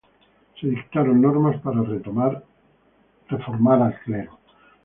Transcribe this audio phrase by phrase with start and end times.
[0.59, 2.43] Se dictaron normas para reformar
[3.83, 4.39] al clero.